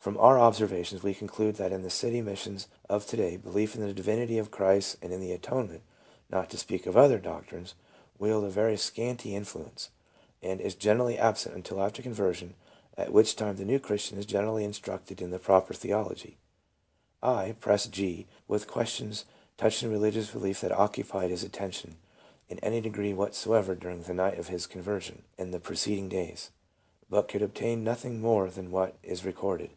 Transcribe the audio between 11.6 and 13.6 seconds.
after conversion, at which time